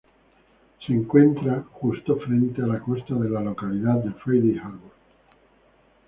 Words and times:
Se 0.83 0.91
encuentra 0.93 1.63
justo 1.73 2.15
frente 2.17 2.63
a 2.63 2.65
la 2.65 2.79
costa 2.79 3.13
de 3.13 3.29
la 3.29 3.39
localidad 3.39 4.03
de 4.03 4.09
Friday 4.13 4.57
Harbor. 4.57 4.91